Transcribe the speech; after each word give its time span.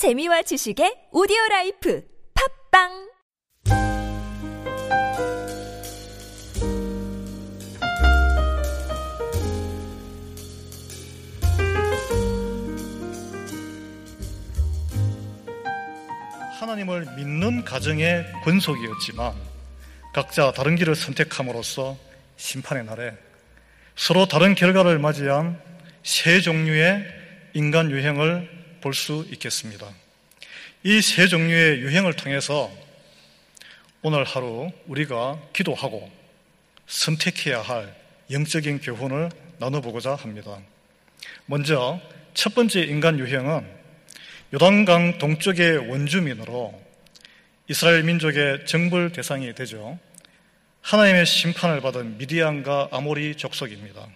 재미와 0.00 0.40
지식의 0.40 1.08
오디오 1.12 1.36
life 1.50 2.02
팟빵! 2.72 3.10
하나님을 16.58 17.14
믿는 17.16 17.66
가정의 17.66 18.24
권속이었지만 18.42 19.34
각자 20.14 20.50
다른 20.52 20.76
길을 20.76 20.94
선택함으로써 20.94 21.98
심판의 22.38 22.86
날에 22.86 23.12
서로 23.96 24.24
다른 24.24 24.54
결과를 24.54 24.98
맞이한 24.98 25.60
세 26.02 26.40
종류의 26.40 27.04
인간 27.52 27.90
유행을 27.90 28.59
볼 28.80 28.94
수 28.94 29.26
있겠습니다. 29.32 29.86
이 30.82 31.00
세 31.02 31.28
종류의 31.28 31.80
유행을 31.80 32.14
통해서 32.14 32.70
오늘 34.02 34.24
하루 34.24 34.70
우리가 34.86 35.38
기도하고 35.52 36.10
선택해야 36.86 37.60
할 37.60 37.94
영적인 38.30 38.80
교훈을 38.80 39.30
나눠보고자 39.58 40.14
합니다. 40.14 40.58
먼저 41.46 42.00
첫 42.32 42.54
번째 42.54 42.80
인간 42.82 43.18
유형은 43.18 43.66
요단강 44.54 45.18
동쪽의 45.18 45.90
원주민으로 45.90 46.80
이스라엘 47.68 48.02
민족의 48.04 48.66
정벌 48.66 49.12
대상이 49.12 49.54
되죠. 49.54 49.98
하나님의 50.82 51.26
심판을 51.26 51.80
받은 51.82 52.16
미디안과 52.18 52.88
아모리 52.90 53.36
족속입니다. 53.36 54.06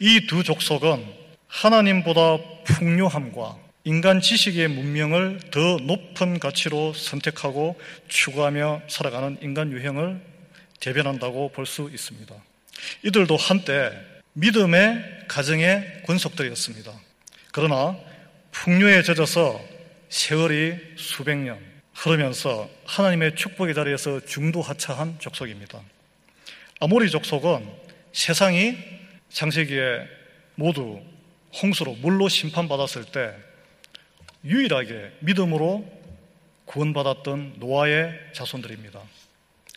이 0.00 0.26
두 0.26 0.42
족속은 0.44 1.04
하나님보다 1.48 2.38
풍요함과 2.64 3.65
인간 3.86 4.20
지식의 4.20 4.66
문명을 4.66 5.38
더 5.52 5.76
높은 5.76 6.40
가치로 6.40 6.92
선택하고 6.92 7.80
추구하며 8.08 8.82
살아가는 8.88 9.38
인간 9.42 9.70
유형을 9.70 10.20
대변한다고 10.80 11.52
볼 11.52 11.66
수 11.66 11.88
있습니다. 11.92 12.34
이들도 13.04 13.36
한때 13.36 13.92
믿음의 14.32 15.26
가정의 15.28 16.02
권속들이었습니다. 16.04 16.92
그러나 17.52 17.96
풍요에 18.50 19.04
젖어서 19.04 19.64
세월이 20.08 20.74
수백 20.96 21.36
년 21.36 21.56
흐르면서 21.94 22.68
하나님의 22.86 23.36
축복의 23.36 23.76
자리에서 23.76 24.18
중도하차한 24.26 25.20
족속입니다. 25.20 25.80
아모리 26.80 27.08
족속은 27.08 27.70
세상이 28.12 28.76
창세기에 29.30 30.08
모두 30.56 31.00
홍수로 31.62 31.92
물로 32.02 32.28
심판받았을 32.28 33.04
때 33.04 33.45
유일하게 34.46 35.12
믿음으로 35.20 35.84
구원받았던 36.66 37.54
노아의 37.58 38.18
자손들입니다. 38.32 39.00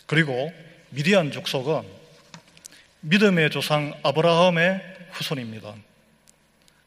그리고 0.05 0.51
미디안 0.89 1.31
족속은 1.31 1.83
믿음의 3.01 3.49
조상 3.51 3.93
아브라함의 4.03 4.81
후손입니다. 5.11 5.75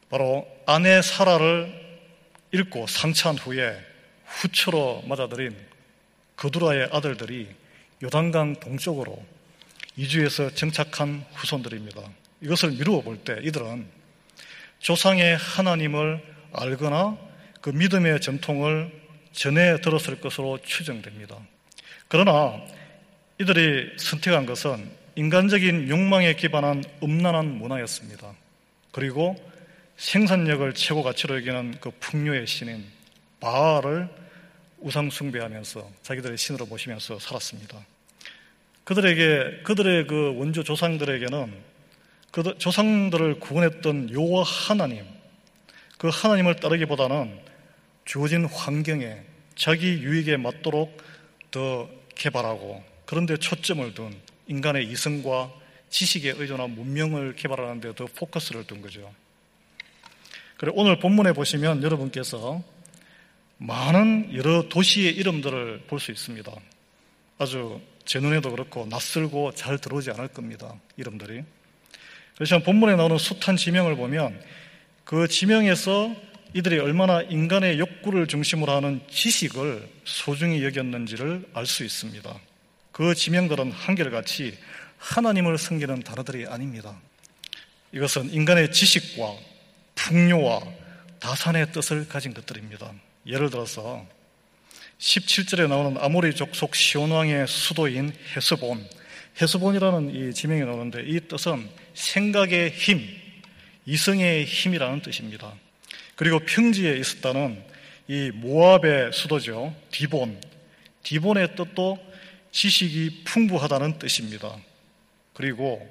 바로 0.09 0.47
아내 0.65 1.01
사라를 1.01 1.73
잃고 2.51 2.87
상처한 2.87 3.37
후에 3.37 3.77
후처로 4.25 5.03
맞아들인 5.07 5.55
거두라의 6.35 6.89
아들들이 6.91 7.47
요단강 8.03 8.59
동쪽으로 8.59 9.23
이주해서 9.95 10.53
정착한 10.53 11.25
후손들입니다. 11.33 12.01
이것을 12.41 12.71
미루어 12.71 13.01
볼 13.01 13.23
때 13.23 13.37
이들은 13.41 13.87
조상의 14.79 15.37
하나님을 15.37 16.21
알거나 16.53 17.17
그 17.63 17.69
믿음의 17.69 18.19
전통을 18.19 18.91
전해 19.31 19.79
들었을 19.79 20.19
것으로 20.19 20.59
추정됩니다. 20.63 21.37
그러나 22.09 22.61
이들이 23.39 23.93
선택한 23.95 24.45
것은 24.45 24.91
인간적인 25.15 25.87
욕망에 25.87 26.35
기반한 26.35 26.83
음란한 27.01 27.57
문화였습니다. 27.57 28.33
그리고 28.91 29.37
생산력을 29.95 30.73
최고 30.73 31.03
가치로 31.03 31.37
여기는 31.37 31.77
그 31.79 31.91
풍요의 32.01 32.47
신인 32.47 32.83
바알을 33.39 34.09
우상 34.79 35.09
숭배하면서 35.09 35.89
자기들의 36.01 36.37
신으로 36.37 36.65
모시면서 36.65 37.17
살았습니다. 37.17 37.79
그들에게 38.83 39.61
그들의 39.63 40.07
그 40.07 40.35
원조 40.35 40.65
조상들에게는 40.65 41.53
그 42.29 42.57
조상들을 42.57 43.39
구원했던 43.39 44.11
요와 44.11 44.43
하나님 44.43 45.05
그 45.97 46.09
하나님을 46.11 46.57
따르기보다는 46.57 47.52
주어진 48.05 48.45
환경에 48.45 49.17
자기 49.55 49.87
유익에 50.01 50.37
맞도록 50.37 51.01
더 51.51 51.89
개발하고 52.15 52.83
그런데 53.05 53.37
초점을 53.37 53.93
둔 53.93 54.15
인간의 54.47 54.87
이성과 54.87 55.51
지식에 55.89 56.33
의존한 56.37 56.71
문명을 56.71 57.35
개발하는 57.35 57.79
데 57.81 57.93
더 57.93 58.05
포커스를 58.07 58.65
둔 58.65 58.81
거죠. 58.81 59.13
그리고 60.57 60.81
오늘 60.81 60.99
본문에 60.99 61.33
보시면 61.33 61.83
여러분께서 61.83 62.63
많은 63.57 64.33
여러 64.33 64.67
도시의 64.67 65.13
이름들을 65.15 65.83
볼 65.87 65.99
수 65.99 66.11
있습니다. 66.11 66.51
아주 67.37 67.79
제 68.05 68.19
눈에도 68.19 68.51
그렇고 68.51 68.85
낯설고 68.89 69.53
잘 69.53 69.77
들어오지 69.77 70.11
않을 70.11 70.29
겁니다. 70.29 70.73
이름들이. 70.97 71.43
그래서 72.35 72.59
본문에 72.59 72.95
나오는 72.95 73.17
숱한 73.17 73.57
지명을 73.57 73.95
보면 73.95 74.41
그 75.03 75.27
지명에서 75.27 76.15
이들이 76.53 76.77
얼마나 76.79 77.21
인간의 77.21 77.79
욕구를 77.79 78.27
중심으로 78.27 78.71
하는 78.71 79.01
지식을 79.09 79.89
소중히 80.05 80.63
여겼는지를 80.63 81.45
알 81.53 81.65
수 81.65 81.83
있습니다. 81.83 82.39
그 82.91 83.15
지명들은 83.15 83.71
한결같이 83.71 84.55
하나님을 84.99 85.57
섬기는 85.57 86.01
단어들이 86.01 86.45
아닙니다. 86.45 86.95
이것은 87.91 88.31
인간의 88.31 88.71
지식과 88.71 89.35
풍요와 89.95 90.61
다산의 91.19 91.71
뜻을 91.71 92.07
가진 92.07 92.33
것들입니다. 92.33 92.91
예를 93.25 93.49
들어서 93.49 94.05
17절에 94.99 95.67
나오는 95.67 95.97
아모리 95.99 96.35
족속 96.35 96.75
시온왕의 96.75 97.47
수도인 97.47 98.13
헤스본, 98.35 98.87
헤스본이라는 99.41 100.15
이 100.15 100.33
지명이 100.33 100.61
나오는데 100.61 101.03
이 101.07 101.19
뜻은 101.27 101.67
생각의 101.95 102.69
힘, 102.71 103.01
이성의 103.85 104.45
힘이라는 104.45 105.01
뜻입니다. 105.01 105.53
그리고 106.15 106.39
평지에 106.39 106.97
있었다는 106.97 107.63
이 108.07 108.31
모압의 108.33 109.13
수도죠. 109.13 109.73
디본. 109.91 110.39
디본의 111.03 111.55
뜻도 111.55 111.97
지식이 112.51 113.23
풍부하다는 113.25 113.99
뜻입니다. 113.99 114.55
그리고 115.33 115.89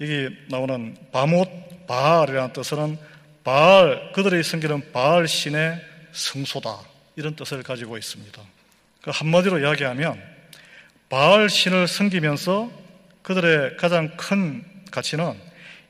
여기 0.00 0.30
나오는 0.48 0.96
바못 1.12 1.86
바알이라는 1.86 2.52
뜻은 2.52 2.98
바알 3.44 4.12
그들의 4.12 4.42
성기는 4.42 4.92
바알 4.92 5.28
신의 5.28 5.80
성소다 6.12 6.80
이런 7.16 7.36
뜻을 7.36 7.62
가지고 7.62 7.98
있습니다. 7.98 8.42
그 9.02 9.10
한마디로 9.12 9.58
이야기하면 9.58 10.20
바알 11.08 11.50
신을 11.50 11.88
섬기면서 11.88 12.70
그들의 13.22 13.76
가장 13.76 14.16
큰 14.16 14.64
가치는 14.90 15.34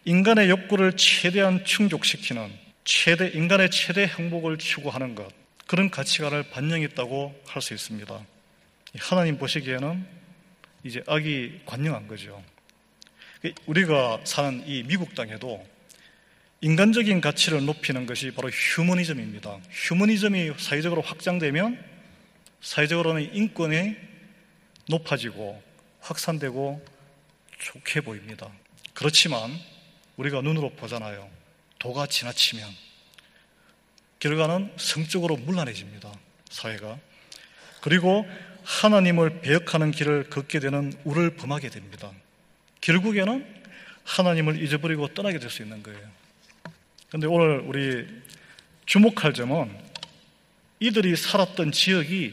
인간의 0.05 0.51
욕구를 0.51 0.97
최대한 0.97 1.65
충족시키는 1.65 2.62
최대, 2.85 3.29
인간의 3.29 3.71
최대 3.71 4.07
행복을 4.07 4.59
추구하는 4.59 5.15
것, 5.15 5.29
그런 5.67 5.91
가치관을 5.91 6.51
반영했다고 6.51 7.43
할 7.47 7.63
수 7.63 7.75
있습니다. 7.75 8.27
하나님 8.99 9.39
보시기에는 9.39 10.05
이제 10.85 11.03
악이 11.07 11.63
관영한 11.65 12.07
거죠. 12.09 12.43
우리가 13.67 14.21
사는 14.25 14.63
이 14.67 14.83
미국 14.83 15.15
땅에도 15.15 15.65
인간적인 16.61 17.21
가치를 17.21 17.65
높이는 17.65 18.07
것이 18.07 18.31
바로 18.31 18.49
휴머니즘입니다. 18.51 19.59
휴머니즘이 19.71 20.53
사회적으로 20.59 21.03
확장되면 21.03 21.83
사회적으로는 22.61 23.35
인권이 23.35 23.97
높아지고 24.89 25.61
확산되고 26.01 26.85
좋게 27.59 28.03
보입니다. 28.03 28.49
그렇지만 28.95 29.51
우리가 30.17 30.43
눈으로 30.43 30.71
보잖아요. 30.71 31.29
도가 31.83 32.07
지나치면 32.07 32.71
결과는 34.21 34.73
성적으로 34.77 35.37
문란해집니다. 35.37 36.13
사회가. 36.49 36.97
그리고 37.81 38.25
하나님을 38.63 39.41
배역하는 39.41 39.91
길을 39.91 40.31
걷게 40.31 40.61
되는 40.61 40.93
우를 41.03 41.35
범하게 41.35 41.71
됩니다. 41.71 42.13
결국에는 42.81 43.45
하나님을 44.05 44.63
잊어버리고 44.63 45.09
떠나게 45.09 45.41
될 45.41 45.51
수 45.51 45.63
있는 45.63 45.83
거예요. 45.83 46.01
그런데 47.09 47.27
오늘 47.27 47.59
우리 47.67 48.07
주목할 48.87 49.35
점은 49.35 49.77
이들이 50.79 51.17
살았던 51.17 51.73
지역이 51.73 52.33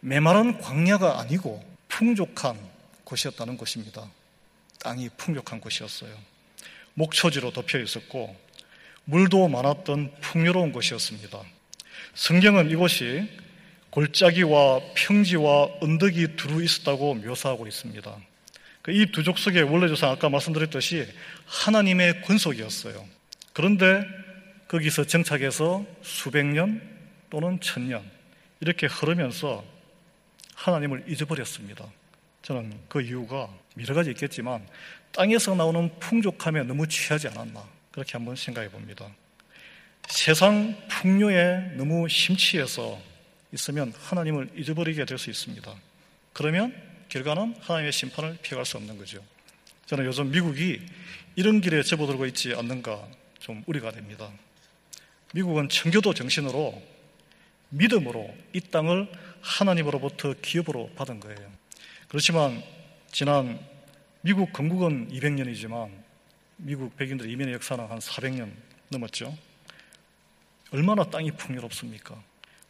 메마른 0.00 0.58
광야가 0.58 1.20
아니고 1.20 1.64
풍족한 1.86 2.58
곳이었다는 3.04 3.58
것입니다. 3.58 4.10
땅이 4.80 5.10
풍족한 5.16 5.60
곳이었어요. 5.60 6.18
목초지로 6.94 7.52
덮여 7.52 7.78
있었고 7.78 8.47
물도 9.08 9.48
많았던 9.48 10.12
풍요로운 10.20 10.70
곳이었습니다. 10.70 11.40
성경은 12.12 12.70
이곳이 12.70 13.26
골짜기와 13.88 14.80
평지와 14.94 15.68
언덕이 15.80 16.36
두루 16.36 16.62
있었다고 16.62 17.14
묘사하고 17.14 17.66
있습니다. 17.66 18.16
그이두 18.82 19.22
족속의 19.22 19.62
원래 19.62 19.88
조상 19.88 20.10
아까 20.10 20.28
말씀드렸듯이 20.28 21.06
하나님의 21.46 22.20
권속이었어요. 22.22 23.02
그런데 23.54 24.04
거기서 24.68 25.04
정착해서 25.04 25.86
수백 26.02 26.44
년 26.44 26.82
또는 27.30 27.58
천 27.60 27.88
년 27.88 28.02
이렇게 28.60 28.86
흐르면서 28.86 29.64
하나님을 30.54 31.04
잊어버렸습니다. 31.08 31.86
저는 32.42 32.78
그 32.88 33.00
이유가 33.00 33.48
여러 33.80 33.94
가지 33.94 34.10
있겠지만 34.10 34.66
땅에서 35.12 35.54
나오는 35.54 35.90
풍족함에 35.98 36.64
너무 36.64 36.86
취하지 36.86 37.28
않았나 37.28 37.77
그렇게 37.98 38.12
한번 38.12 38.36
생각해 38.36 38.68
봅니다. 38.68 39.08
세상 40.08 40.76
풍요에 40.88 41.72
너무 41.76 42.08
심취해서 42.08 43.00
있으면 43.52 43.92
하나님을 43.98 44.50
잊어버리게 44.56 45.04
될 45.04 45.18
수 45.18 45.30
있습니다. 45.30 45.74
그러면 46.32 46.72
결과는 47.08 47.56
하나님의 47.60 47.90
심판을 47.90 48.38
피할 48.40 48.64
수 48.64 48.76
없는 48.76 48.98
거죠. 48.98 49.20
저는 49.86 50.04
요즘 50.04 50.30
미국이 50.30 50.80
이런 51.34 51.60
길에 51.60 51.82
접어들고 51.82 52.26
있지 52.26 52.54
않는가 52.54 53.04
좀 53.40 53.64
우려가 53.66 53.90
됩니다. 53.90 54.30
미국은 55.34 55.68
청교도 55.68 56.14
정신으로 56.14 56.80
믿음으로 57.70 58.32
이 58.52 58.60
땅을 58.60 59.10
하나님으로부터 59.40 60.34
기업으로 60.40 60.90
받은 60.94 61.18
거예요. 61.18 61.52
그렇지만 62.06 62.62
지난 63.10 63.58
미국 64.20 64.52
건국은 64.52 65.08
200년이지만 65.10 66.07
미국 66.60 66.96
백인들의 66.96 67.30
이민의 67.32 67.54
역사는 67.54 67.86
한 67.86 67.98
400년 67.98 68.50
넘었죠. 68.88 69.36
얼마나 70.72 71.04
땅이 71.04 71.32
풍요롭습니까? 71.32 72.20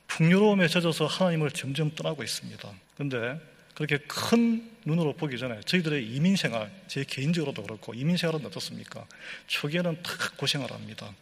풍요로움에 0.06 0.68
젖어서 0.68 1.06
하나님을 1.06 1.50
점점 1.50 1.94
떠나고 1.94 2.22
있습니다. 2.22 2.70
그런데 2.94 3.40
그렇게 3.74 3.98
큰 4.06 4.70
눈으로 4.84 5.14
보기 5.14 5.38
전에 5.38 5.60
저희들의 5.64 6.06
이민 6.06 6.36
생활, 6.36 6.70
제 6.86 7.04
개인적으로도 7.04 7.62
그렇고 7.62 7.94
이민 7.94 8.16
생활은 8.16 8.44
어떻습니까? 8.44 9.06
초기에는 9.46 10.02
다 10.02 10.12
고생을 10.36 10.70
합니다. 10.70 11.12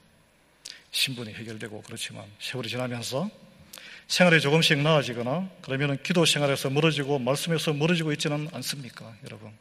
신분이 0.91 1.35
해결되고 1.35 1.83
그렇지만 1.83 2.25
세월이 2.41 2.69
지나면서 2.69 3.31
생활이 4.09 4.41
조금씩 4.41 4.79
나아지거나 4.79 5.51
그러면 5.63 6.03
기도 6.03 6.25
생활에서 6.25 6.71
멀어지고 6.71 7.19
말씀에서 7.19 7.73
멀어지고 7.75 8.13
있지는 8.13 8.49
않습니까, 8.53 9.15
여러분? 9.25 9.53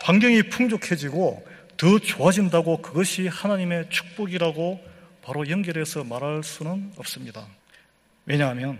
환경이 0.00 0.44
풍족해지고 0.44 1.46
더 1.84 1.98
좋아진다고 1.98 2.80
그것이 2.80 3.28
하나님의 3.28 3.90
축복이라고 3.90 4.82
바로 5.20 5.46
연결해서 5.50 6.02
말할 6.02 6.42
수는 6.42 6.94
없습니다. 6.96 7.46
왜냐하면 8.24 8.78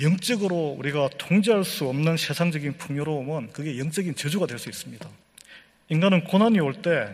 영적으로 0.00 0.76
우리가 0.78 1.08
통제할 1.18 1.64
수 1.64 1.88
없는 1.88 2.16
세상적인 2.16 2.74
풍요로움은 2.74 3.50
그게 3.52 3.80
영적인 3.80 4.14
저주가 4.14 4.46
될 4.46 4.60
수 4.60 4.68
있습니다. 4.68 5.08
인간은 5.88 6.22
고난이 6.22 6.60
올 6.60 6.74
때 6.74 7.08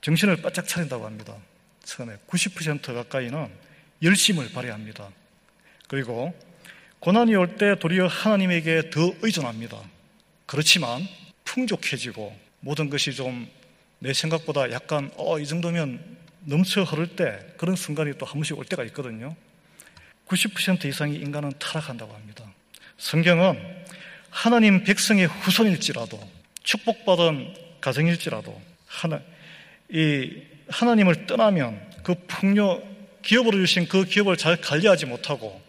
정신을 0.00 0.42
바짝 0.42 0.66
차린다고 0.66 1.06
합니다. 1.06 1.36
처음에 1.84 2.16
90% 2.26 2.92
가까이는 2.92 3.48
열심을 4.02 4.50
발휘합니다. 4.50 5.10
그리고 5.86 6.34
고난이 6.98 7.36
올 7.36 7.56
때 7.56 7.78
도리어 7.78 8.08
하나님에게 8.08 8.90
더 8.90 9.14
의존합니다. 9.22 9.80
그렇지만 10.44 11.06
풍족해지고 11.44 12.36
모든 12.58 12.90
것이 12.90 13.12
좀 13.12 13.48
내 13.98 14.12
생각보다 14.12 14.70
약간 14.70 15.10
어, 15.16 15.38
이 15.38 15.46
정도면 15.46 16.00
넘쳐 16.44 16.82
흐를 16.82 17.16
때 17.16 17.38
그런 17.56 17.76
순간이 17.76 18.16
또 18.18 18.26
한 18.26 18.34
번씩 18.34 18.58
올 18.58 18.64
때가 18.64 18.84
있거든요. 18.84 19.34
90% 20.28 20.84
이상의 20.84 21.16
인간은 21.16 21.52
타락한다고 21.58 22.12
합니다. 22.12 22.44
성경은 22.98 23.58
하나님 24.30 24.84
백성의 24.84 25.26
후손일지라도 25.26 26.18
축복받은 26.62 27.54
가정일지라도 27.80 28.60
하나, 28.86 29.20
이 29.88 30.42
하나님을 30.68 31.26
떠나면 31.26 31.80
그 32.02 32.14
풍요 32.26 32.82
기업으로 33.22 33.56
주신 33.58 33.88
그 33.88 34.04
기업을 34.04 34.36
잘 34.36 34.60
관리하지 34.60 35.06
못하고 35.06 35.60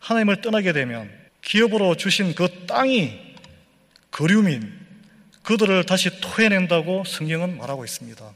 하나님을 0.00 0.40
떠나게 0.40 0.72
되면 0.72 1.10
기업으로 1.42 1.96
주신 1.96 2.34
그 2.34 2.66
땅이 2.66 3.36
거류민 4.10 4.72
그들을 5.42 5.84
다시 5.84 6.20
토해낸다고 6.20 7.04
성경은 7.04 7.58
말하고 7.58 7.84
있습니다. 7.84 8.30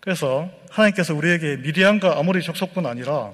그래서 0.00 0.50
하나님께서 0.70 1.14
우리에게 1.14 1.56
미디안과 1.56 2.18
아모리 2.18 2.42
족속뿐 2.42 2.86
아니라 2.86 3.32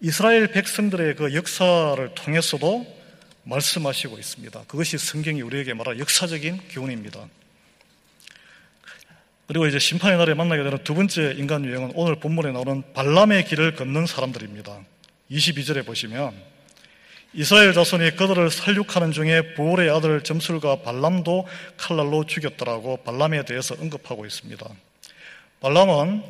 이스라엘 0.00 0.48
백성들의 0.48 1.16
그 1.16 1.34
역사를 1.34 2.14
통해서도 2.14 2.86
말씀하시고 3.44 4.18
있습니다. 4.18 4.64
그것이 4.66 4.96
성경이 4.98 5.42
우리에게 5.42 5.74
말할 5.74 5.98
역사적인 5.98 6.68
교훈입니다. 6.70 7.28
그리고 9.46 9.66
이제 9.66 9.78
심판의 9.78 10.16
날에 10.16 10.34
만나게 10.34 10.62
되는 10.62 10.78
두 10.84 10.94
번째 10.94 11.34
인간 11.36 11.64
유형은 11.64 11.92
오늘 11.94 12.14
본문에 12.16 12.52
나오는 12.52 12.82
발람의 12.94 13.44
길을 13.46 13.74
걷는 13.74 14.06
사람들입니다. 14.06 14.78
22절에 15.30 15.84
보시면 15.84 16.32
이스라엘 17.32 17.72
자손이 17.72 18.16
그들을 18.16 18.50
살육하는 18.50 19.12
중에 19.12 19.54
보올의 19.54 19.88
아들 19.88 20.22
점술과 20.22 20.82
발람도 20.82 21.46
칼날로 21.76 22.26
죽였더라고 22.26 22.98
발람에 23.04 23.44
대해서 23.44 23.76
언급하고 23.78 24.26
있습니다. 24.26 24.68
발람은 25.60 26.24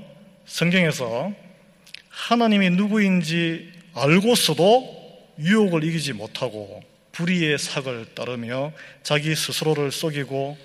성경에서 0.45 1.33
하나님이 2.11 2.71
누구인지 2.71 3.73
알고서도 3.95 5.01
유혹을 5.39 5.85
이기지 5.85 6.13
못하고 6.13 6.83
불의의 7.13 7.59
삭을 7.59 8.15
따르며 8.15 8.73
자기 9.03 9.35
스스로를 9.35 9.93
속이고 9.93 10.59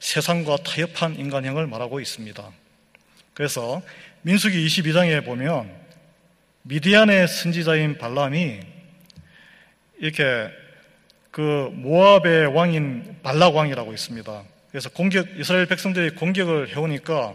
세상과 0.00 0.56
타협한 0.64 1.16
인간형을 1.16 1.66
말하고 1.66 2.00
있습니다. 2.00 2.50
그래서 3.34 3.82
민수기 4.22 4.66
22장에 4.66 5.22
보면 5.24 5.70
미디안의 6.62 7.28
선지자인 7.28 7.98
발람이 7.98 8.60
이렇게 10.02 10.50
그 11.30 11.70
모압의 11.72 12.48
왕인 12.48 13.20
발락 13.22 13.54
왕이라고 13.54 13.92
있습니다. 13.94 14.42
그래서 14.72 14.90
공격 14.90 15.28
이스라엘 15.38 15.66
백성들이 15.66 16.10
공격을 16.16 16.70
해오니까 16.70 17.34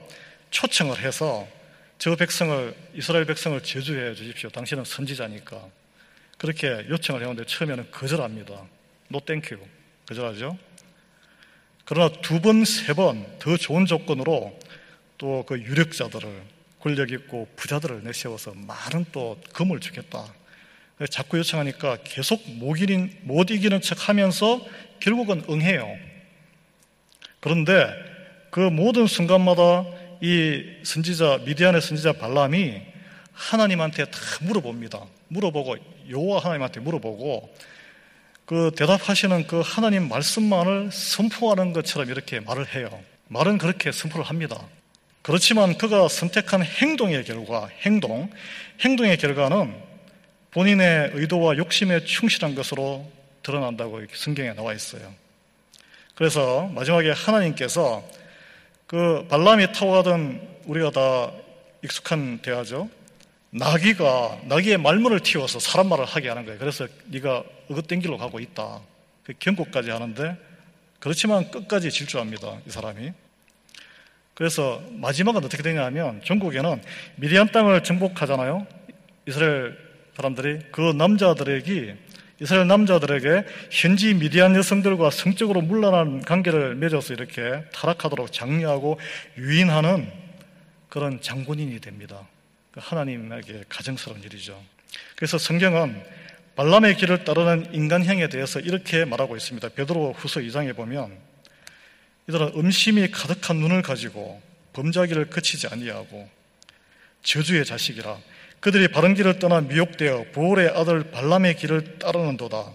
초청을 0.51 0.99
해서 0.99 1.47
저 1.97 2.13
백성을 2.17 2.75
이스라엘 2.93 3.23
백성을 3.23 3.57
저주해 3.63 4.13
주십시오. 4.15 4.49
당신은 4.49 4.83
선지자니까 4.83 5.61
그렇게 6.37 6.85
요청을 6.89 7.21
해오는데 7.21 7.45
처음에는 7.45 7.89
거절합니다. 7.89 8.61
no 9.07 9.19
thank 9.21 9.44
you 9.44 9.57
거절하죠. 10.05 10.57
그러나 11.85 12.13
두 12.21 12.41
번, 12.41 12.65
세 12.65 12.93
번 12.93 13.25
더 13.39 13.55
좋은 13.55 13.85
조건으로 13.85 14.59
또 15.17 15.45
그 15.47 15.57
유력자들을 15.57 16.43
권력 16.81 17.11
있고 17.11 17.47
부자들을 17.55 18.03
내세워서 18.03 18.53
많은 18.55 19.05
또 19.13 19.39
금을 19.53 19.79
주겠다. 19.79 20.25
자꾸 21.05 21.37
요청하니까 21.37 21.99
계속 22.03 22.41
못 22.49 22.77
이기는, 22.77 23.19
못 23.21 23.51
이기는 23.51 23.81
척 23.81 24.09
하면서 24.09 24.65
결국은 24.99 25.43
응해요. 25.49 25.87
그런데 27.39 27.87
그 28.49 28.59
모든 28.59 29.05
순간마다 29.05 29.85
이 30.21 30.63
선지자 30.83 31.41
미디안의 31.45 31.81
선지자 31.81 32.13
발람이 32.13 32.81
하나님한테 33.31 34.05
다 34.05 34.19
물어봅니다. 34.41 35.05
물어보고 35.27 35.77
여호와 36.09 36.39
하나님한테 36.39 36.79
물어보고 36.79 37.53
그 38.45 38.71
대답하시는 38.75 39.45
그 39.45 39.61
하나님 39.63 40.09
말씀만을 40.09 40.89
선포하는 40.91 41.73
것처럼 41.73 42.09
이렇게 42.09 42.39
말을 42.39 42.73
해요. 42.73 42.89
말은 43.27 43.59
그렇게 43.59 43.91
선포를 43.91 44.25
합니다. 44.25 44.57
그렇지만 45.21 45.77
그가 45.77 46.07
선택한 46.07 46.63
행동의 46.63 47.25
결과, 47.25 47.67
행동, 47.81 48.31
행동의 48.79 49.17
결과는 49.17 49.86
본인의 50.57 51.11
의도와 51.13 51.55
욕심에 51.57 52.03
충실한 52.03 52.55
것으로 52.55 53.07
드러난다고 53.43 54.01
성경에 54.11 54.53
나와 54.53 54.73
있어요. 54.73 55.13
그래서 56.15 56.67
마지막에 56.73 57.11
하나님께서 57.11 58.03
그 58.87 59.27
발람이 59.29 59.71
타고 59.73 59.91
가던 59.91 60.41
우리가 60.65 60.89
다 60.89 61.31
익숙한 61.83 62.39
대화죠. 62.39 62.89
나귀가 63.51 64.39
나귀의 64.45 64.79
말문을 64.79 65.19
틔워서 65.19 65.59
사람 65.59 65.89
말을 65.89 66.05
하게 66.05 66.29
하는 66.29 66.43
거예요. 66.43 66.57
그래서 66.57 66.87
네가 67.05 67.43
어긋된 67.69 67.99
길로 67.99 68.17
가고 68.17 68.39
있다. 68.39 68.81
그 69.25 69.33
경고까지 69.37 69.91
하는데 69.91 70.37
그렇지만 70.97 71.51
끝까지 71.51 71.91
질주합니다. 71.91 72.61
이 72.65 72.71
사람이. 72.71 73.11
그래서 74.33 74.81
마지막은 74.89 75.45
어떻게 75.45 75.61
되냐면 75.61 76.19
전국에는 76.25 76.81
미디안 77.17 77.51
땅을 77.51 77.83
정복하잖아요. 77.83 78.65
이스라엘 79.27 79.86
사람들이 80.17 80.59
그 80.71 80.81
남자들에게 80.81 81.95
이스라엘 82.41 82.67
남자들에게 82.67 83.45
현지 83.69 84.15
미디안 84.15 84.55
여성들과 84.55 85.11
성적으로 85.11 85.61
물란한 85.61 86.23
관계를 86.23 86.73
맺어서 86.75 87.13
이렇게 87.13 87.63
타락하도록 87.71 88.33
장려하고 88.33 88.99
유인하는 89.37 90.11
그런 90.89 91.21
장본인이 91.21 91.79
됩니다. 91.81 92.27
그 92.71 92.79
하나님에게 92.81 93.65
가정스러운 93.69 94.23
일이죠. 94.23 94.59
그래서 95.15 95.37
성경은 95.37 96.03
발람의 96.55 96.97
길을 96.97 97.23
따르는 97.23 97.75
인간형에 97.75 98.27
대해서 98.29 98.59
이렇게 98.59 99.05
말하고 99.05 99.37
있습니다. 99.37 99.69
베드로 99.69 100.13
후서 100.13 100.39
2장에 100.39 100.75
보면 100.75 101.15
이들은 102.27 102.53
음심이 102.55 103.11
가득한 103.11 103.57
눈을 103.57 103.83
가지고 103.83 104.41
범자기를 104.73 105.29
그치지 105.29 105.67
아니하고 105.67 106.27
저주의 107.21 107.63
자식이라 107.65 108.17
그들이 108.59 108.87
바른 108.87 109.13
길을 109.13 109.39
떠나 109.39 109.61
미혹되어 109.61 110.25
보올의 110.33 110.69
아들 110.69 111.11
발람의 111.11 111.55
길을 111.57 111.99
따르는도다. 111.99 112.65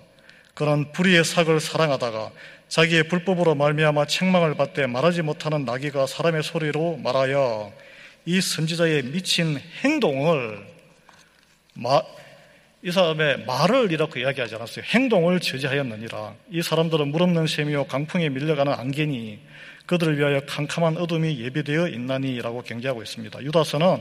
그런 0.54 0.92
불의의 0.92 1.24
삭을 1.24 1.60
사랑하다가 1.60 2.30
자기의 2.68 3.08
불법으로 3.08 3.54
말미암아 3.54 4.06
책망을 4.06 4.54
받되 4.54 4.86
말하지 4.86 5.22
못하는 5.22 5.64
나귀가 5.64 6.06
사람의 6.06 6.42
소리로 6.42 6.98
말하여 6.98 7.72
이 8.24 8.40
선지자의 8.40 9.02
미친 9.04 9.58
행동을 9.82 10.64
마, 11.74 12.02
이 12.82 12.90
사람의 12.90 13.44
말을 13.44 13.92
이렇게 13.92 14.20
이야기하지 14.20 14.54
않았어요. 14.54 14.84
행동을 14.86 15.40
저지하였느니라. 15.40 16.34
이 16.50 16.62
사람들은 16.62 17.08
물 17.08 17.22
없는 17.22 17.46
셈이요 17.46 17.84
강풍에 17.86 18.28
밀려가는 18.28 18.72
안개니 18.72 19.38
그들을 19.86 20.18
위하여 20.18 20.40
캄캄한 20.40 20.96
어둠이 20.96 21.40
예비되어 21.40 21.88
있나니라고 21.88 22.62
경계하고 22.62 23.02
있습니다. 23.02 23.42
유다서는 23.42 23.98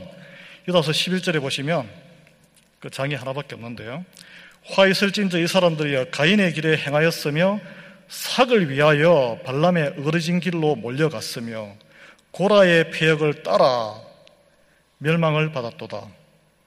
유다서 0.68 0.92
11절에 0.92 1.40
보시면 1.40 1.88
그 2.78 2.90
장이 2.90 3.14
하나밖에 3.14 3.54
없는데요. 3.54 4.04
화 4.64 4.86
있을진저 4.86 5.40
이 5.40 5.46
사람들이 5.46 6.10
가인의 6.10 6.52
길에 6.54 6.76
행하였으며 6.76 7.60
삭을 8.08 8.70
위하여 8.70 9.40
발람의 9.44 9.94
어르진 10.04 10.38
길로 10.40 10.76
몰려갔으며 10.76 11.74
고라의 12.30 12.90
폐역을 12.90 13.42
따라 13.42 14.00
멸망을 14.98 15.52
받았도다. 15.52 16.06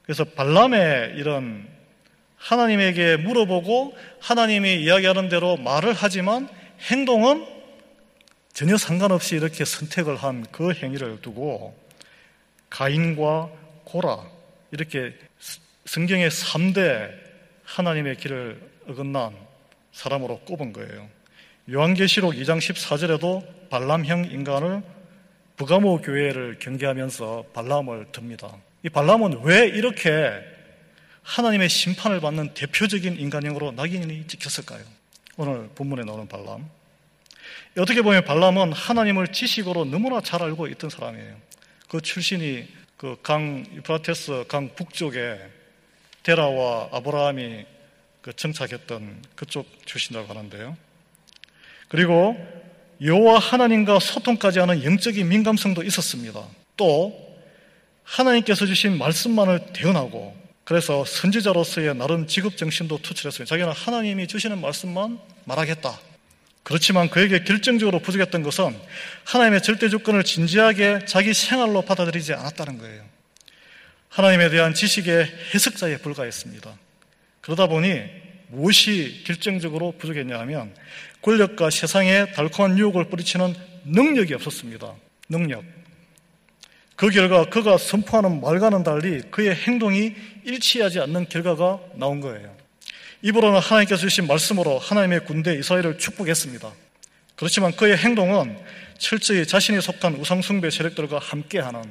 그래서 0.02 0.24
발람의 0.24 1.14
이런 1.16 1.66
하나님에게 2.36 3.16
물어보고 3.16 3.96
하나님이 4.20 4.82
이야기하는 4.82 5.28
대로 5.28 5.56
말을 5.56 5.94
하지만 5.96 6.48
행동은 6.90 7.46
전혀 8.52 8.76
상관없이 8.76 9.36
이렇게 9.36 9.64
선택을 9.64 10.16
한 10.16 10.44
그 10.52 10.72
행위를 10.72 11.20
두고 11.22 11.76
가인과 12.68 13.50
고라 13.86 14.24
이렇게 14.72 15.14
성경의 15.84 16.28
3대 16.28 17.12
하나님의 17.64 18.16
길을 18.16 18.60
어긋난 18.88 19.32
사람으로 19.92 20.40
꼽은 20.40 20.72
거예요. 20.72 21.08
요한계시록 21.70 22.34
2장 22.34 22.58
14절에도 22.58 23.70
발람형 23.70 24.26
인간을 24.26 24.82
부가모 25.56 26.02
교회를 26.02 26.58
경계하면서 26.58 27.46
발람을 27.54 28.08
듭니다. 28.12 28.54
이 28.82 28.88
발람은 28.88 29.42
왜 29.44 29.66
이렇게 29.68 30.32
하나님의 31.22 31.68
심판을 31.68 32.20
받는 32.20 32.54
대표적인 32.54 33.18
인간형으로 33.18 33.72
낙인이 33.72 34.26
찍혔을까요? 34.26 34.82
오늘 35.36 35.68
본문에 35.74 36.02
나오는 36.04 36.26
발람. 36.26 36.68
어떻게 37.78 38.02
보면 38.02 38.24
발람은 38.24 38.72
하나님을 38.72 39.28
지식으로 39.28 39.84
너무나 39.84 40.20
잘 40.20 40.42
알고 40.42 40.66
있던 40.68 40.90
사람이에요. 40.90 41.36
그 41.88 42.00
출신이 42.00 42.68
그 42.96 43.16
강 43.22 43.64
유프라테스 43.74 44.46
강 44.48 44.74
북쪽에 44.74 45.38
데라와 46.22 46.88
아브라함이 46.92 47.66
그 48.22 48.32
정착했던 48.34 49.22
그쪽 49.34 49.66
출신이라고 49.86 50.28
하는데요. 50.28 50.76
그리고 51.88 52.36
여호와 53.02 53.38
하나님과 53.38 54.00
소통까지 54.00 54.58
하는 54.58 54.82
영적인 54.82 55.28
민감성도 55.28 55.82
있었습니다. 55.82 56.42
또 56.76 57.36
하나님께서 58.02 58.66
주신 58.66 58.96
말씀만을 58.98 59.72
대언하고 59.72 60.34
그래서 60.64 61.04
선지자로서의 61.04 61.94
나름 61.94 62.26
직업 62.26 62.56
정신도 62.56 62.98
투철했어요. 63.02 63.44
자기는 63.44 63.70
하나님이 63.70 64.26
주시는 64.26 64.60
말씀만 64.60 65.20
말하겠다. 65.44 65.96
그렇지만 66.66 67.08
그에게 67.08 67.44
결정적으로 67.44 68.00
부족했던 68.00 68.42
것은 68.42 68.76
하나님의 69.24 69.62
절대 69.62 69.88
주권을 69.88 70.24
진지하게 70.24 71.04
자기 71.06 71.32
생활로 71.32 71.82
받아들이지 71.82 72.34
않았다는 72.34 72.78
거예요. 72.78 73.04
하나님에 74.08 74.50
대한 74.50 74.74
지식의 74.74 75.32
해석자에 75.54 75.98
불과했습니다. 75.98 76.76
그러다 77.40 77.68
보니 77.68 78.02
무엇이 78.48 79.22
결정적으로 79.24 79.94
부족했냐 79.96 80.40
하면 80.40 80.74
권력과 81.22 81.70
세상의 81.70 82.32
달콤한 82.32 82.76
유혹을 82.76 83.10
뿌리치는 83.10 83.54
능력이 83.84 84.34
없었습니다. 84.34 84.92
능력. 85.28 85.62
그 86.96 87.10
결과 87.10 87.44
그가 87.44 87.78
선포하는 87.78 88.40
말과는 88.40 88.82
달리 88.82 89.20
그의 89.30 89.54
행동이 89.54 90.16
일치하지 90.42 90.98
않는 90.98 91.28
결과가 91.28 91.78
나온 91.94 92.20
거예요. 92.20 92.55
입으로는 93.26 93.58
하나님께서 93.58 94.02
주신 94.02 94.28
말씀으로 94.28 94.78
하나님의 94.78 95.24
군대 95.24 95.52
이스라엘을 95.58 95.98
축복했습니다. 95.98 96.72
그렇지만 97.34 97.72
그의 97.72 97.96
행동은 97.96 98.56
철저히 98.98 99.44
자신이 99.44 99.80
속한 99.80 100.14
우상숭배 100.14 100.70
세력들과 100.70 101.18
함께하는 101.18 101.82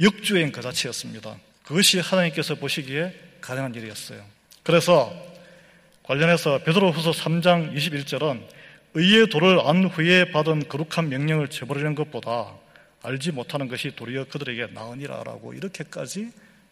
역주행 0.00 0.50
그 0.50 0.62
자체였습니다. 0.62 1.36
그것이 1.62 2.00
하나님께서 2.00 2.54
보시기에 2.54 3.14
가능한 3.42 3.74
일이었어요. 3.74 4.24
그래서 4.62 5.14
관련해서 6.04 6.60
베드로후서 6.60 7.10
3장 7.10 7.76
21절은 7.76 8.42
의의 8.94 9.28
도를 9.28 9.60
안 9.60 9.84
후에 9.84 10.30
받은 10.32 10.68
거룩한 10.68 11.10
명령을 11.10 11.48
저버리는 11.48 11.94
것보다 11.94 12.54
알지 13.02 13.32
못하는 13.32 13.68
것이 13.68 13.94
도리어 13.94 14.24
그들에게 14.24 14.68
나으니라라고 14.72 15.52
이렇게까지 15.52 16.30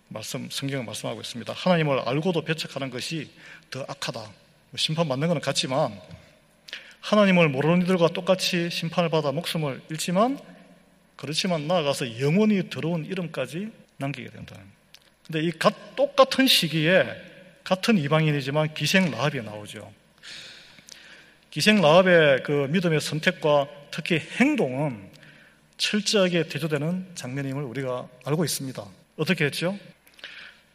말씀 0.09 0.49
성경을 0.51 0.85
말씀하고 0.87 1.21
있습니다. 1.21 1.53
하나님을 1.53 2.01
알고도 2.01 2.43
배척하는 2.43 2.91
것이 2.91 3.31
더 3.71 3.85
악하다. 3.87 4.21
뭐 4.21 4.77
심판받는 4.77 5.29
것은 5.29 5.41
같지만 5.41 6.01
하나님을 7.01 7.49
모르는 7.49 7.83
이들과 7.83 8.09
똑같이 8.09 8.71
심판을 8.71 9.09
받아 9.11 9.33
목숨을 9.33 9.83
잃지만 9.91 10.39
그렇지만 11.17 11.67
나아가서 11.67 12.21
영원히 12.21 12.71
더러운 12.71 13.05
이름까지 13.05 13.71
남기게 13.99 14.31
된다. 14.31 14.57
근데 15.27 15.43
이 15.43 15.53
똑같은 15.97 16.47
시기에 16.47 17.05
같은 17.65 17.99
이방인이지만 17.99 18.73
기생 18.75 19.11
라합이 19.11 19.43
나오죠. 19.43 19.93
기생 21.51 21.81
라합의 21.81 22.45
그 22.45 22.69
믿음의 22.71 23.01
선택과 23.01 23.69
특히 23.91 24.21
행동은 24.41 25.11
철저하게 25.77 26.49
대조되는 26.49 27.13
장면임을 27.15 27.63
우리가 27.63 28.09
알고 28.25 28.45
있습니다. 28.45 28.85
어떻게 29.17 29.45
했죠? 29.45 29.79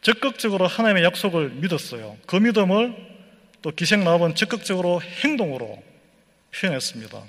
적극적으로 0.04 0.68
하나님의 0.68 1.04
약속을 1.06 1.50
믿었어요. 1.56 2.18
그 2.28 2.36
믿음을 2.36 2.96
또 3.62 3.72
기생 3.72 4.04
라합은 4.04 4.36
적극적으로 4.36 5.02
행동으로 5.02 5.82
표현했습니다. 6.54 7.24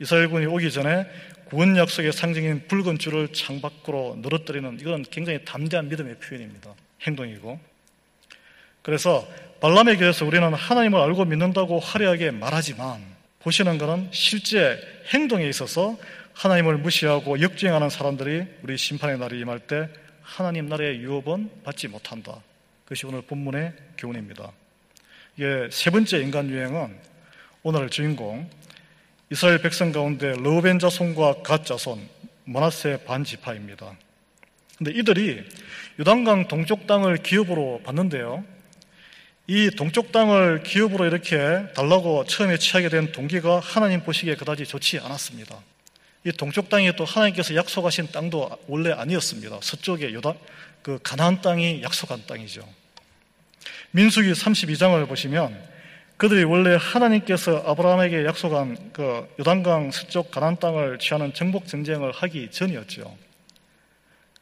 이스라엘 0.00 0.28
군이 0.28 0.46
오기 0.46 0.70
전에 0.70 1.06
구원 1.46 1.76
약속의 1.76 2.12
상징인 2.12 2.66
붉은 2.68 2.98
줄을 2.98 3.32
창 3.32 3.60
밖으로 3.60 4.18
늘어뜨리는 4.20 4.78
이건 4.80 5.04
굉장히 5.10 5.44
담대한 5.44 5.88
믿음의 5.88 6.16
표현입니다. 6.16 6.74
행동이고. 7.02 7.58
그래서 8.82 9.26
발람에 9.60 9.96
교회에서 9.96 10.26
우리는 10.26 10.52
하나님을 10.52 11.00
알고 11.00 11.24
믿는다고 11.24 11.78
화려하게 11.78 12.32
말하지만 12.32 13.00
보시는 13.40 13.78
것은 13.78 14.08
실제 14.12 14.78
행동에 15.12 15.48
있어서 15.48 15.96
하나님을 16.34 16.78
무시하고 16.78 17.40
역주행하는 17.40 17.90
사람들이 17.90 18.44
우리 18.62 18.76
심판의 18.76 19.18
날이 19.18 19.40
임할 19.40 19.60
때 19.60 19.88
하나님 20.28 20.68
나라의 20.68 20.98
유업은 20.98 21.62
받지 21.64 21.88
못한다. 21.88 22.36
그것이 22.84 23.06
오늘 23.06 23.22
본문의 23.22 23.72
교훈입니다. 23.96 24.52
이게 25.36 25.68
세 25.72 25.90
번째 25.90 26.20
인간 26.20 26.50
유행은 26.50 26.96
오늘 27.62 27.88
주인공 27.88 28.48
이스라엘 29.30 29.60
백성 29.62 29.90
가운데 29.90 30.34
러벤 30.38 30.78
자손과 30.80 31.42
갓 31.42 31.64
자손 31.64 32.06
모나세 32.44 33.04
반지파입니다. 33.04 33.96
근데 34.76 34.92
이들이 34.92 35.44
유단강 35.98 36.48
동쪽 36.48 36.86
땅을 36.86 37.22
기업으로 37.22 37.80
받는데요. 37.84 38.44
이 39.46 39.70
동쪽 39.70 40.12
땅을 40.12 40.62
기업으로 40.62 41.06
이렇게 41.06 41.38
달라고 41.74 42.26
처음에 42.26 42.58
취하게 42.58 42.90
된 42.90 43.12
동기가 43.12 43.60
하나님 43.60 44.04
보시기에 44.04 44.36
그다지 44.36 44.66
좋지 44.66 44.98
않았습니다. 44.98 45.58
이 46.28 46.32
동쪽 46.32 46.68
땅이 46.68 46.92
또 46.96 47.06
하나님께서 47.06 47.54
약속하신 47.54 48.12
땅도 48.12 48.50
원래 48.66 48.92
아니었습니다. 48.92 49.60
서쪽에 49.62 50.12
요다, 50.12 50.34
그 50.82 50.98
가나안 51.02 51.40
땅이 51.40 51.82
약속한 51.82 52.22
땅이죠. 52.26 52.68
민수기 53.92 54.32
32장을 54.32 55.08
보시면 55.08 55.58
그들이 56.18 56.44
원래 56.44 56.76
하나님께서 56.78 57.62
아브라함에게 57.64 58.26
약속한 58.26 58.92
그 58.92 59.26
요단강 59.40 59.90
서쪽 59.90 60.30
가나안 60.30 60.58
땅을 60.58 60.98
취하는 60.98 61.32
정복 61.32 61.66
전쟁을 61.66 62.12
하기 62.12 62.50
전이었죠. 62.50 63.16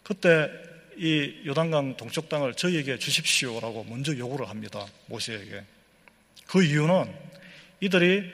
그때 0.03 0.51
이 0.97 1.43
요단강 1.47 1.99
동쪽 1.99 2.29
땅을 2.29 2.55
저희에게 2.55 2.99
주십시오라고 2.99 3.85
먼저 3.89 4.17
요구를 4.17 4.49
합니다. 4.49 4.85
모세에게. 5.07 5.63
그 6.49 6.65
이유는 6.65 7.15
이들이 7.81 8.29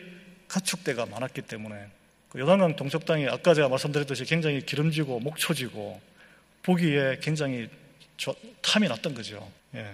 가축대가 0.49 1.04
많았기 1.04 1.42
때문에 1.42 1.75
그 1.76 2.01
요단강 2.36 2.76
동쪽 2.76 3.04
땅이 3.04 3.28
아까 3.28 3.54
제가 3.54 3.68
말씀드렸듯이 3.68 4.24
굉장히 4.24 4.64
기름지고 4.64 5.20
목초지고 5.20 6.00
보기에 6.62 7.18
굉장히 7.20 7.68
탐이 8.62 8.88
났던 8.88 9.14
거죠. 9.14 9.50
예. 9.74 9.86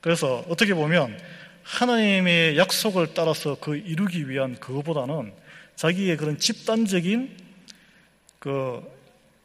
그래서 0.00 0.44
어떻게 0.48 0.74
보면 0.74 1.18
하나님의 1.62 2.56
약속을 2.58 3.14
따라서 3.14 3.56
그 3.60 3.76
이루기 3.76 4.28
위한 4.28 4.58
그거보다는 4.58 5.32
자기의 5.76 6.16
그런 6.16 6.38
집단적인 6.38 7.36
그 8.38 8.82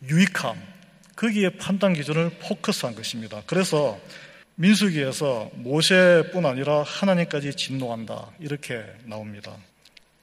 유익함, 0.07 0.57
거기에 1.15 1.49
판단 1.51 1.93
기준을 1.93 2.31
포커스한 2.39 2.95
것입니다. 2.95 3.43
그래서 3.45 3.99
민수기에서 4.55 5.51
모세뿐 5.53 6.45
아니라 6.45 6.83
하나님까지 6.83 7.55
진노한다. 7.55 8.31
이렇게 8.39 8.83
나옵니다. 9.05 9.55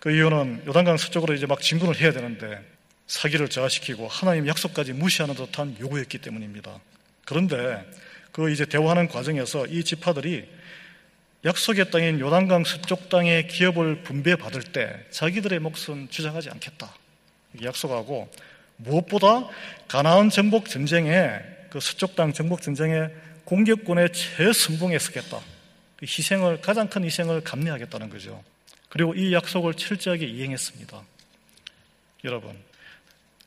그 0.00 0.10
이유는 0.10 0.62
요단강 0.66 0.96
서쪽으로 0.96 1.34
이제 1.34 1.44
막 1.44 1.60
진군을 1.60 2.00
해야 2.00 2.10
되는데 2.10 2.58
사기를 3.06 3.48
저하시키고 3.48 4.08
하나님 4.08 4.48
약속까지 4.48 4.94
무시하는 4.94 5.34
듯한 5.34 5.76
요구였기 5.78 6.18
때문입니다. 6.18 6.80
그런데 7.26 7.84
그 8.32 8.50
이제 8.50 8.64
대화하는 8.64 9.08
과정에서 9.08 9.66
이 9.66 9.84
지파들이 9.84 10.48
약속의 11.44 11.90
땅인 11.90 12.18
요단강 12.18 12.64
서쪽 12.64 13.10
땅의 13.10 13.48
기업을 13.48 14.02
분배받을 14.02 14.62
때 14.62 15.04
자기들의 15.10 15.58
몫은 15.58 16.08
주장하지 16.08 16.48
않겠다. 16.48 16.94
약속하고 17.62 18.30
무엇보다 18.76 19.48
가나안 19.86 20.30
정복 20.30 20.70
전쟁에 20.70 21.40
그 21.68 21.78
서쪽 21.78 22.16
땅 22.16 22.32
정복 22.32 22.62
전쟁에 22.62 23.08
공격군의 23.44 24.12
최선봉에 24.12 24.98
서겠다. 24.98 25.40
그 25.96 26.06
희생을 26.06 26.62
가장 26.62 26.88
큰 26.88 27.04
희생을 27.04 27.42
감내하겠다는 27.42 28.08
거죠. 28.08 28.42
그리고 28.90 29.14
이 29.14 29.32
약속을 29.32 29.74
철저하게 29.74 30.26
이행했습니다. 30.26 31.02
여러분, 32.24 32.54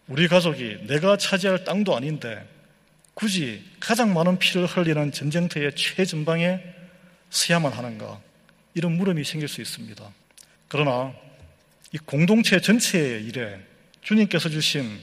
우리 0.07 0.27
가족이 0.27 0.87
내가 0.87 1.17
차지할 1.17 1.63
땅도 1.63 1.95
아닌데 1.95 2.43
굳이 3.13 3.63
가장 3.79 4.13
많은 4.13 4.39
피를 4.39 4.65
흘리는 4.65 5.11
전쟁터의 5.11 5.75
최전방에 5.75 6.63
서야만 7.29 7.71
하는가? 7.71 8.19
이런 8.73 8.93
물음이 8.93 9.23
생길 9.23 9.47
수 9.47 9.61
있습니다. 9.61 10.03
그러나 10.67 11.13
이 11.91 11.97
공동체 11.99 12.59
전체의 12.59 13.23
일에 13.25 13.59
주님께서 14.01 14.49
주신 14.49 14.99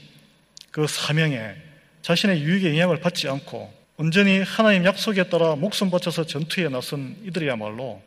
그 0.71 0.87
사명에 0.87 1.55
자신의 2.01 2.41
유익의 2.41 2.71
영향을 2.71 2.99
받지 2.99 3.29
않고 3.29 3.73
온전히 3.97 4.39
하나님 4.41 4.85
약속에 4.85 5.29
따라 5.29 5.55
목숨 5.55 5.91
바쳐서 5.91 6.25
전투에 6.25 6.67
나선 6.67 7.15
이들이야말로 7.23 8.01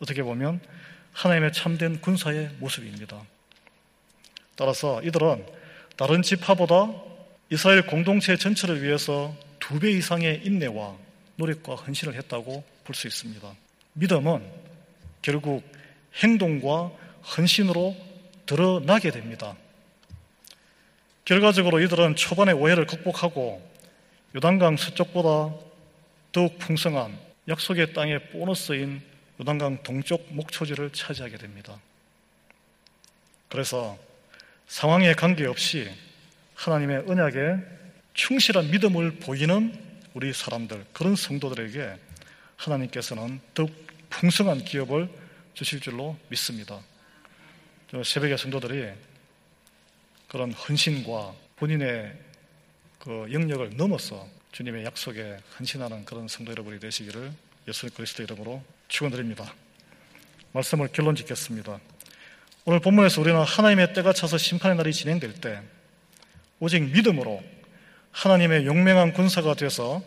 어떻게 0.00 0.22
보면 0.22 0.60
하나님의 1.16 1.52
참된 1.54 1.98
군사의 2.02 2.50
모습입니다. 2.58 3.22
따라서 4.54 5.02
이들은 5.02 5.46
다른 5.96 6.20
지파보다 6.20 6.92
이스라엘 7.50 7.86
공동체 7.86 8.36
전체를 8.36 8.82
위해서 8.82 9.34
두 9.58 9.80
배 9.80 9.90
이상의 9.90 10.42
인내와 10.44 10.94
노력과 11.36 11.74
헌신을 11.74 12.14
했다고 12.14 12.62
볼 12.84 12.94
수 12.94 13.06
있습니다. 13.06 13.50
믿음은 13.94 14.44
결국 15.22 15.64
행동과 16.22 16.92
헌신으로 17.36 17.96
드러나게 18.44 19.10
됩니다. 19.10 19.56
결과적으로 21.24 21.80
이들은 21.80 22.14
초반의 22.16 22.54
오해를 22.54 22.86
극복하고 22.86 23.66
요단강 24.36 24.76
서쪽보다 24.76 25.54
더욱 26.32 26.58
풍성한 26.58 27.18
약속의 27.48 27.94
땅의 27.94 28.30
보너스인 28.30 29.02
요단강 29.40 29.82
동쪽 29.82 30.26
목초지를 30.32 30.90
차지하게 30.90 31.36
됩니다. 31.38 31.78
그래서 33.48 33.98
상황에 34.66 35.12
관계없이 35.14 35.90
하나님의 36.54 37.04
언약에 37.06 37.56
충실한 38.14 38.70
믿음을 38.70 39.16
보이는 39.18 39.78
우리 40.14 40.32
사람들, 40.32 40.86
그런 40.92 41.14
성도들에게 41.14 41.96
하나님께서는 42.56 43.40
더욱 43.52 43.70
풍성한 44.08 44.64
기업을 44.64 45.08
주실 45.52 45.80
줄로 45.80 46.16
믿습니다. 46.28 46.80
새벽의 48.02 48.38
성도들이 48.38 48.90
그런 50.28 50.52
헌신과 50.52 51.34
본인의 51.56 52.18
그 52.98 53.28
영역을 53.30 53.76
넘어서 53.76 54.26
주님의 54.52 54.84
약속에 54.84 55.38
헌신하는 55.58 56.04
그런 56.06 56.26
성도 56.28 56.50
여러분이 56.52 56.80
되시기를 56.80 57.32
예수 57.68 57.92
그리스도 57.92 58.22
이름으로 58.22 58.62
축원드립니다. 58.88 59.52
말씀을 60.52 60.88
결론 60.92 61.16
짓겠습니다. 61.16 61.80
오늘 62.64 62.80
본문에서 62.80 63.20
우리는 63.20 63.40
하나님의 63.40 63.92
때가 63.92 64.12
차서 64.12 64.38
심판의 64.38 64.76
날이 64.76 64.92
진행될 64.92 65.34
때 65.40 65.60
오직 66.60 66.82
믿음으로 66.82 67.42
하나님의 68.12 68.66
용맹한 68.66 69.12
군사가 69.12 69.54
돼서 69.54 70.02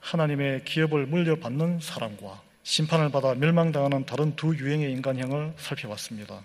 하나님의 0.00 0.64
기업을 0.64 1.06
물려받는 1.06 1.80
사람과 1.80 2.42
심판을 2.64 3.10
받아 3.10 3.34
멸망당하는 3.34 4.06
다른 4.06 4.34
두 4.34 4.56
유형의 4.56 4.90
인간형을 4.92 5.54
살펴봤습니다. 5.58 6.42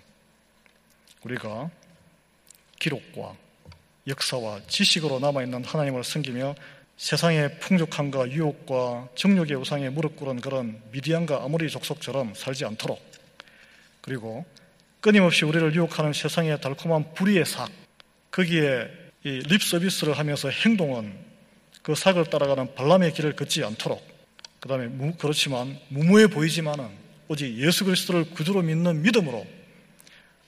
우리가 1.24 1.70
기록과 2.78 3.34
역사와 4.06 4.60
지식으로 4.68 5.18
남아있는 5.18 5.64
하나님을 5.64 6.04
섬기며 6.04 6.54
세상의 6.98 7.60
풍족함과 7.60 8.28
유혹과 8.32 9.10
정욕의 9.14 9.56
우상에 9.56 9.88
무릎 9.88 10.16
꿇은 10.16 10.40
그런 10.40 10.82
미디안과 10.90 11.44
아모리 11.44 11.70
족속처럼 11.70 12.34
살지 12.34 12.64
않도록. 12.64 13.00
그리고 14.00 14.44
끊임없이 15.00 15.44
우리를 15.44 15.74
유혹하는 15.76 16.12
세상의 16.12 16.60
달콤한 16.60 17.14
불의의 17.14 17.46
삭 17.46 17.70
거기에 18.32 18.88
립 19.22 19.62
서비스를 19.62 20.18
하면서 20.18 20.50
행동은 20.50 21.14
그 21.82 21.94
삭을 21.94 22.30
따라가는 22.30 22.74
발람의 22.74 23.12
길을 23.12 23.36
걷지 23.36 23.62
않도록. 23.62 24.04
그 24.58 24.68
다음에 24.68 24.88
그렇지만 25.18 25.78
무모해 25.88 26.26
보이지만은 26.26 26.88
오직 27.28 27.56
예수 27.58 27.84
그리스도를 27.84 28.30
구주로 28.30 28.60
믿는 28.62 29.02
믿음으로 29.02 29.46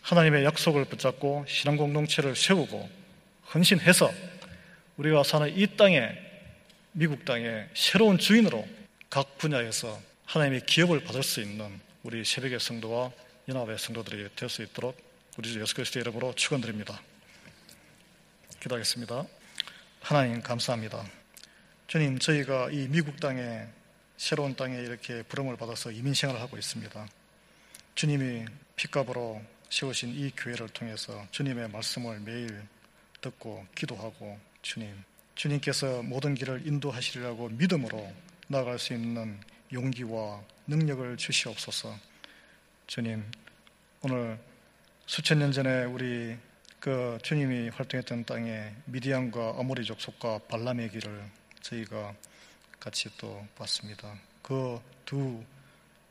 하나님의 0.03 0.45
약속을 0.45 0.87
붙잡고 0.87 1.45
신앙 1.47 1.77
공동체를 1.77 2.35
세우고 2.35 2.91
헌신해서 3.55 4.11
우리가 4.97 5.23
사는 5.23 5.57
이 5.57 5.69
땅에 5.77 6.30
미국 6.93 7.25
땅에 7.25 7.69
새로운 7.75 8.19
주인으로 8.19 8.67
각 9.09 9.39
분야에서 9.39 10.01
하나님의 10.27 10.67
기업을 10.67 11.05
받을 11.05 11.23
수 11.23 11.41
있는 11.41 11.81
우리 12.03 12.25
새벽의 12.25 12.59
성도와 12.59 13.13
연합의 13.49 13.79
성도들이 13.79 14.29
될 14.35 14.49
수 14.49 14.63
있도록 14.63 14.97
우리 15.39 15.53
주 15.53 15.61
예수 15.61 15.75
그리스도의 15.75 16.03
이름으로 16.03 16.35
축원드립니다. 16.35 17.01
기도하겠습니다. 18.61 19.25
하나님 20.01 20.43
감사합니다. 20.43 21.05
주님 21.87 22.19
저희가 22.19 22.71
이 22.71 22.89
미국 22.89 23.21
땅에 23.21 23.67
새로운 24.17 24.55
땅에 24.57 24.77
이렇게 24.77 25.23
부름을 25.23 25.57
받아서 25.57 25.91
이민 25.91 26.15
생활을 26.15 26.41
하고 26.41 26.59
있습니다. 26.59 27.09
주님이 27.95 28.47
핏값으로 28.77 29.43
세우신 29.71 30.15
이 30.15 30.31
교회를 30.37 30.69
통해서 30.71 31.27
주님의 31.31 31.71
말씀을 31.71 32.21
매일 32.21 32.63
듣고 33.21 33.65
기도하고 33.75 34.39
주님, 34.63 34.95
주님께서 35.41 36.03
모든 36.03 36.35
길을 36.35 36.67
인도하시리라고 36.67 37.49
믿음으로 37.49 38.13
나아갈 38.49 38.79
수 38.79 38.93
있는 38.93 39.41
용기와 39.73 40.43
능력을 40.67 41.17
주시옵소서. 41.17 41.97
주님, 42.87 43.25
오늘 44.03 44.39
수천 45.07 45.39
년 45.39 45.51
전에 45.51 45.85
우리 45.85 46.37
그 46.79 47.17
주님이 47.23 47.71
활동했던 47.71 48.27
땅에 48.27 48.75
미디안과 48.85 49.55
아모리 49.59 49.87
족 49.87 50.03
속과 50.03 50.41
발람의 50.41 50.91
길을 50.91 51.25
저희가 51.63 52.15
같이 52.79 53.09
또 53.17 53.47
봤습니다. 53.57 54.15
그 54.43 54.79
두 55.07 55.43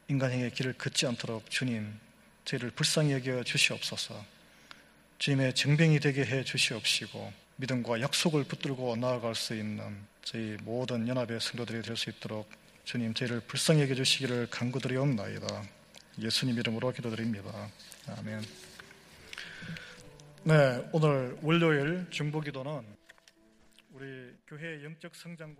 인간행의 0.07 0.51
길을 0.53 0.73
걷지 0.73 1.05
않도록 1.05 1.51
주님 1.51 1.99
저희를 2.45 2.71
불쌍히 2.71 3.11
여겨 3.11 3.43
주시옵소서. 3.43 4.25
주님의 5.19 5.53
증병이 5.53 5.99
되게 5.99 6.25
해 6.25 6.43
주시옵시고 6.43 7.48
믿음과 7.59 7.99
약속을 7.99 8.45
붙들고 8.45 8.95
나아갈 8.95 9.35
수 9.35 9.53
있는 9.53 9.83
저희 10.23 10.55
모든 10.61 11.05
연합의 11.07 11.41
성도들이 11.41 11.81
될 11.81 11.97
수 11.97 12.09
있도록 12.09 12.49
주님 12.85 13.13
저희를 13.13 13.41
불쌍히 13.41 13.81
여겨 13.81 13.95
주시기를 13.95 14.47
간구드리옵나이다. 14.49 15.63
예수님 16.19 16.57
이름으로 16.57 16.91
기도드립니다. 16.93 17.69
아멘. 18.17 18.41
네, 20.43 20.89
오늘 20.93 21.37
월요일 21.41 22.07
중보기도는 22.09 22.81
우리 23.91 24.31
교회 24.47 24.81
영적 24.83 25.13
성장 25.15 25.53